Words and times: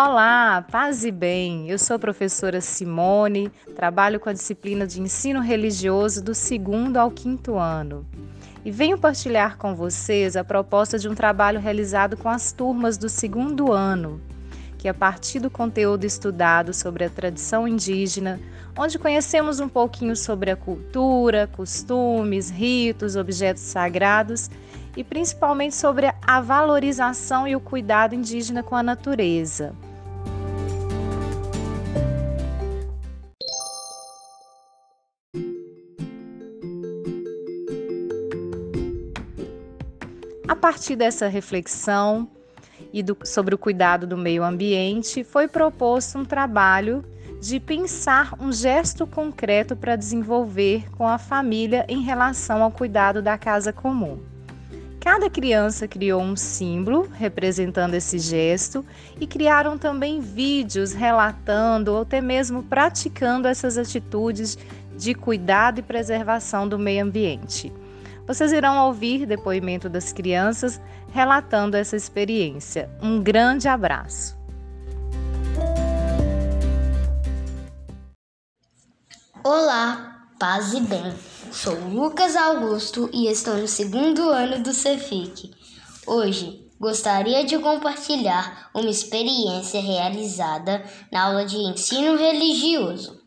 Olá, 0.00 0.64
paz 0.70 1.04
e 1.04 1.10
bem. 1.10 1.68
Eu 1.68 1.76
sou 1.76 1.96
a 1.96 1.98
professora 1.98 2.60
Simone, 2.60 3.50
trabalho 3.74 4.20
com 4.20 4.28
a 4.28 4.32
disciplina 4.32 4.86
de 4.86 5.00
ensino 5.00 5.40
religioso 5.40 6.22
do 6.22 6.36
segundo 6.36 6.98
ao 6.98 7.10
quinto 7.10 7.56
ano. 7.56 8.06
E 8.64 8.70
venho 8.70 8.96
partilhar 8.96 9.56
com 9.58 9.74
vocês 9.74 10.36
a 10.36 10.44
proposta 10.44 11.00
de 11.00 11.08
um 11.08 11.16
trabalho 11.16 11.58
realizado 11.58 12.16
com 12.16 12.28
as 12.28 12.52
turmas 12.52 12.96
do 12.96 13.08
segundo 13.08 13.72
ano, 13.72 14.20
que 14.78 14.86
a 14.86 14.94
partir 14.94 15.40
do 15.40 15.50
conteúdo 15.50 16.04
estudado 16.04 16.72
sobre 16.72 17.02
a 17.02 17.10
tradição 17.10 17.66
indígena, 17.66 18.38
onde 18.76 19.00
conhecemos 19.00 19.58
um 19.58 19.68
pouquinho 19.68 20.14
sobre 20.14 20.52
a 20.52 20.56
cultura, 20.56 21.48
costumes, 21.48 22.50
ritos, 22.50 23.16
objetos 23.16 23.64
sagrados 23.64 24.48
e 24.96 25.02
principalmente 25.02 25.74
sobre 25.74 26.14
a 26.24 26.40
valorização 26.40 27.48
e 27.48 27.56
o 27.56 27.60
cuidado 27.60 28.14
indígena 28.14 28.62
com 28.62 28.76
a 28.76 28.82
natureza. 28.82 29.74
A 40.48 40.56
partir 40.56 40.96
dessa 40.96 41.28
reflexão 41.28 42.26
e 42.90 43.02
do, 43.02 43.14
sobre 43.22 43.54
o 43.54 43.58
cuidado 43.58 44.06
do 44.06 44.16
meio 44.16 44.42
ambiente, 44.42 45.22
foi 45.22 45.46
proposto 45.46 46.18
um 46.18 46.24
trabalho 46.24 47.04
de 47.38 47.60
pensar 47.60 48.34
um 48.40 48.50
gesto 48.50 49.06
concreto 49.06 49.76
para 49.76 49.94
desenvolver 49.94 50.90
com 50.92 51.06
a 51.06 51.18
família 51.18 51.84
em 51.86 52.02
relação 52.02 52.62
ao 52.62 52.70
cuidado 52.70 53.20
da 53.20 53.36
casa 53.36 53.74
comum. 53.74 54.20
Cada 54.98 55.28
criança 55.28 55.86
criou 55.86 56.22
um 56.22 56.34
símbolo 56.34 57.06
representando 57.12 57.92
esse 57.92 58.18
gesto 58.18 58.82
e 59.20 59.26
criaram 59.26 59.76
também 59.76 60.18
vídeos 60.18 60.94
relatando 60.94 61.92
ou 61.92 62.00
até 62.02 62.22
mesmo 62.22 62.62
praticando 62.62 63.46
essas 63.46 63.76
atitudes 63.76 64.56
de 64.96 65.14
cuidado 65.14 65.80
e 65.80 65.82
preservação 65.82 66.66
do 66.66 66.78
meio 66.78 67.04
ambiente. 67.04 67.70
Vocês 68.28 68.52
irão 68.52 68.86
ouvir 68.86 69.24
depoimento 69.24 69.88
das 69.88 70.12
crianças 70.12 70.78
relatando 71.12 71.78
essa 71.78 71.96
experiência. 71.96 72.90
Um 73.02 73.22
grande 73.22 73.66
abraço. 73.66 74.36
Olá, 79.42 80.26
paz 80.38 80.74
e 80.74 80.80
bem. 80.82 81.14
Sou 81.50 81.74
Lucas 81.88 82.36
Augusto 82.36 83.08
e 83.14 83.28
estou 83.28 83.56
no 83.56 83.66
segundo 83.66 84.28
ano 84.28 84.62
do 84.62 84.74
Cefic. 84.74 85.50
Hoje 86.06 86.68
gostaria 86.78 87.46
de 87.46 87.58
compartilhar 87.58 88.68
uma 88.74 88.90
experiência 88.90 89.80
realizada 89.80 90.84
na 91.10 91.24
aula 91.24 91.46
de 91.46 91.56
ensino 91.56 92.14
religioso. 92.14 93.17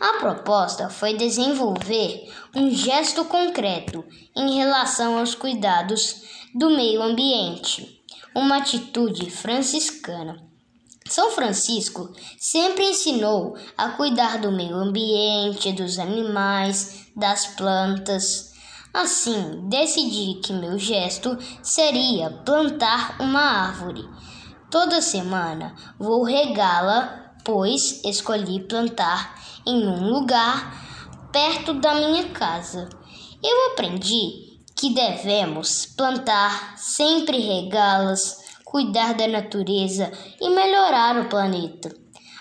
A 0.00 0.18
proposta 0.18 0.90
foi 0.90 1.14
desenvolver 1.14 2.30
um 2.54 2.70
gesto 2.70 3.24
concreto 3.24 4.04
em 4.34 4.56
relação 4.56 5.18
aos 5.18 5.34
cuidados 5.34 6.22
do 6.54 6.70
meio 6.70 7.02
ambiente, 7.02 8.02
uma 8.34 8.58
atitude 8.58 9.30
franciscana. 9.30 10.44
São 11.08 11.30
Francisco 11.30 12.12
sempre 12.38 12.90
ensinou 12.90 13.56
a 13.78 13.90
cuidar 13.90 14.38
do 14.38 14.52
meio 14.52 14.74
ambiente, 14.74 15.72
dos 15.72 15.98
animais, 15.98 17.06
das 17.14 17.46
plantas. 17.46 18.52
Assim, 18.92 19.68
decidi 19.68 20.40
que 20.40 20.52
meu 20.52 20.78
gesto 20.78 21.38
seria 21.62 22.30
plantar 22.30 23.16
uma 23.20 23.40
árvore. 23.40 24.04
Toda 24.70 25.00
semana 25.00 25.74
vou 25.98 26.24
regá-la, 26.24 27.25
pois 27.46 28.02
escolhi 28.04 28.60
plantar 28.64 29.40
em 29.64 29.86
um 29.86 30.10
lugar 30.10 31.30
perto 31.32 31.74
da 31.74 31.94
minha 31.94 32.28
casa. 32.30 32.88
Eu 33.40 33.70
aprendi 33.70 34.58
que 34.74 34.92
devemos 34.92 35.86
plantar, 35.86 36.76
sempre 36.76 37.38
regá-las 37.38 38.44
cuidar 38.64 39.14
da 39.14 39.28
natureza 39.28 40.12
e 40.40 40.50
melhorar 40.50 41.16
o 41.18 41.28
planeta. 41.28 41.94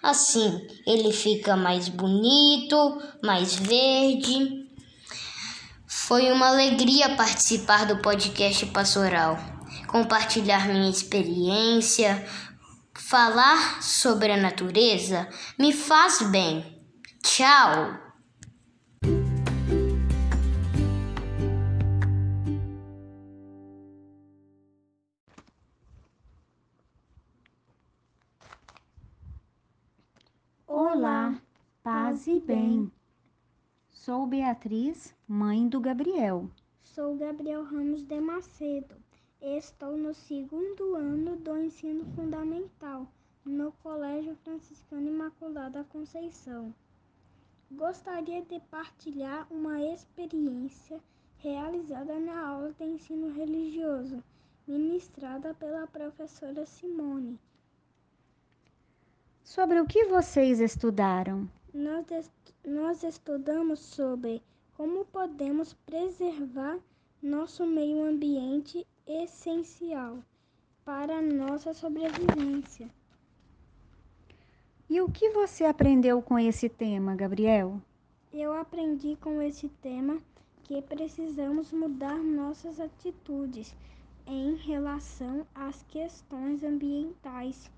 Assim, 0.00 0.66
ele 0.86 1.12
fica 1.12 1.56
mais 1.56 1.88
bonito, 1.88 3.02
mais 3.22 3.56
verde. 3.56 4.66
Foi 5.84 6.30
uma 6.30 6.48
alegria 6.48 7.16
participar 7.16 7.86
do 7.86 7.98
podcast 7.98 8.66
Pastoral, 8.66 9.36
compartilhar 9.88 10.68
minha 10.68 10.88
experiência, 10.88 12.24
falar 13.12 13.82
sobre 13.82 14.32
a 14.32 14.38
natureza 14.38 15.28
me 15.58 15.70
faz 15.70 16.22
bem. 16.30 16.82
Tchau! 17.22 18.00
Olá, 30.66 31.34
paz 31.82 32.26
e 32.26 32.40
bem. 32.40 32.90
Sou 33.90 34.26
Beatriz, 34.26 35.14
mãe 35.28 35.68
do 35.68 35.82
Gabriel. 35.82 36.48
Sou 36.82 37.14
Gabriel 37.18 37.62
Ramos 37.62 38.04
de 38.04 38.18
Macedo. 38.22 39.11
Estou 39.44 39.96
no 39.96 40.14
segundo 40.14 40.94
ano 40.94 41.34
do 41.34 41.58
ensino 41.58 42.04
fundamental 42.14 43.08
no 43.44 43.72
Colégio 43.82 44.36
Franciscano 44.44 45.08
Imaculada 45.08 45.82
Conceição. 45.90 46.72
Gostaria 47.72 48.40
de 48.42 48.60
partilhar 48.70 49.48
uma 49.50 49.82
experiência 49.82 51.00
realizada 51.38 52.20
na 52.20 52.38
aula 52.38 52.72
de 52.78 52.84
ensino 52.84 53.32
religioso, 53.32 54.22
ministrada 54.64 55.52
pela 55.54 55.88
professora 55.88 56.64
Simone. 56.64 57.36
Sobre 59.42 59.80
o 59.80 59.86
que 59.88 60.04
vocês 60.04 60.60
estudaram? 60.60 61.50
Nós, 61.74 62.08
est 62.12 62.32
nós 62.64 63.02
estudamos 63.02 63.80
sobre 63.80 64.40
como 64.76 65.04
podemos 65.06 65.74
preservar 65.74 66.78
nosso 67.20 67.66
meio 67.66 68.04
ambiente 68.04 68.86
essencial 69.06 70.18
para 70.84 71.18
a 71.18 71.22
nossa 71.22 71.72
sobrevivência. 71.72 72.88
E 74.88 75.00
o 75.00 75.10
que 75.10 75.30
você 75.30 75.64
aprendeu 75.64 76.20
com 76.20 76.38
esse 76.38 76.68
tema, 76.68 77.14
Gabriel? 77.14 77.80
Eu 78.32 78.52
aprendi 78.52 79.16
com 79.16 79.40
esse 79.40 79.68
tema 79.68 80.18
que 80.64 80.80
precisamos 80.82 81.72
mudar 81.72 82.16
nossas 82.16 82.78
atitudes 82.80 83.74
em 84.26 84.54
relação 84.56 85.46
às 85.54 85.82
questões 85.84 86.62
ambientais 86.62 87.70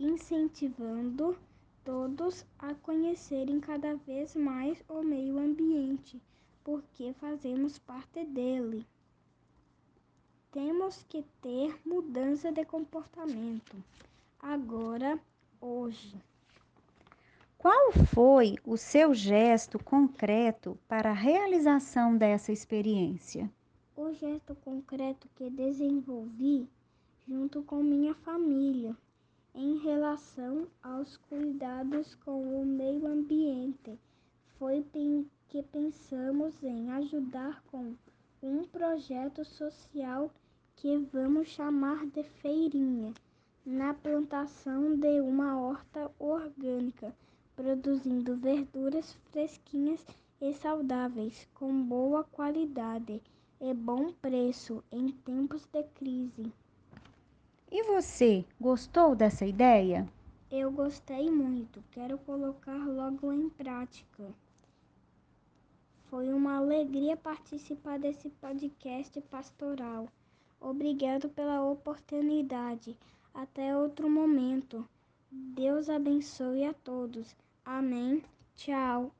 incentivando 0.00 1.36
todos 1.84 2.46
a 2.58 2.74
conhecerem 2.74 3.60
cada 3.60 3.94
vez 3.96 4.34
mais 4.34 4.82
o 4.88 5.02
meio 5.02 5.38
ambiente, 5.38 6.20
porque 6.64 7.12
fazemos 7.14 7.78
parte 7.78 8.24
dele. 8.24 8.86
Temos 10.52 11.04
que 11.08 11.24
ter 11.40 11.78
mudança 11.84 12.50
de 12.50 12.64
comportamento. 12.64 13.76
Agora, 14.40 15.18
hoje. 15.60 16.14
Qual 17.58 17.92
foi 17.92 18.56
o 18.64 18.76
seu 18.76 19.14
gesto 19.14 19.78
concreto 19.78 20.78
para 20.88 21.10
a 21.10 21.14
realização 21.14 22.16
dessa 22.16 22.52
experiência? 22.52 23.50
O 23.96 24.12
gesto 24.12 24.54
concreto 24.54 25.28
que 25.36 25.50
desenvolvi 25.50 26.68
junto 27.28 27.62
com 27.62 27.82
minha 27.82 28.14
família 28.14 28.96
em 29.54 29.78
relação 29.78 30.66
aos 30.82 31.16
cuidados 31.16 32.14
com 32.24 32.60
o 32.60 32.66
meio 32.66 33.06
ambiente, 33.06 33.98
foi 34.58 34.84
que 35.48 35.62
pensamos 35.62 36.54
em 36.62 36.90
ajudar 36.90 37.62
com 37.70 37.94
um 38.42 38.64
projeto 38.64 39.44
social 39.44 40.30
que 40.76 40.96
vamos 41.12 41.48
chamar 41.48 42.06
de 42.06 42.22
Feirinha, 42.22 43.12
na 43.66 43.92
plantação 43.92 44.96
de 44.96 45.20
uma 45.20 45.60
horta 45.60 46.10
orgânica, 46.18 47.14
produzindo 47.54 48.36
verduras 48.36 49.12
fresquinhas 49.30 50.04
e 50.40 50.54
saudáveis, 50.54 51.46
com 51.54 51.82
boa 51.82 52.24
qualidade 52.24 53.22
e 53.60 53.74
bom 53.74 54.10
preço 54.22 54.82
em 54.90 55.08
tempos 55.08 55.66
de 55.66 55.82
crise. 55.82 56.50
E 57.70 57.82
você, 57.82 58.44
gostou 58.58 59.14
dessa 59.14 59.44
ideia? 59.44 60.08
Eu 60.50 60.72
gostei 60.72 61.30
muito, 61.30 61.84
quero 61.90 62.16
colocar 62.18 62.86
logo 62.86 63.30
em 63.30 63.50
prática. 63.50 64.24
Foi 66.10 66.32
uma 66.32 66.56
alegria 66.56 67.16
participar 67.16 67.96
desse 67.96 68.28
podcast 68.28 69.20
pastoral. 69.30 70.08
Obrigado 70.60 71.28
pela 71.28 71.62
oportunidade. 71.62 72.98
Até 73.32 73.76
outro 73.76 74.10
momento. 74.10 74.84
Deus 75.30 75.88
abençoe 75.88 76.64
a 76.64 76.74
todos. 76.74 77.36
Amém. 77.64 78.24
Tchau. 78.56 79.12